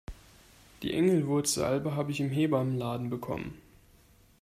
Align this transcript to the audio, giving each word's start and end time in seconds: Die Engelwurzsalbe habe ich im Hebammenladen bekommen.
Die 0.81 0.95
Engelwurzsalbe 0.95 1.95
habe 1.95 2.09
ich 2.09 2.21
im 2.21 2.31
Hebammenladen 2.31 3.11
bekommen. 3.11 3.61